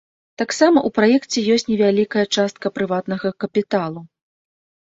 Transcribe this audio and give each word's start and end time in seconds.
Таксама 0.41 0.77
ў 0.87 0.95
праекце 0.97 1.43
ёсць 1.55 1.67
невялікая 1.73 2.25
частка 2.39 2.67
прыватнага 2.79 3.33
капіталу. 3.45 4.07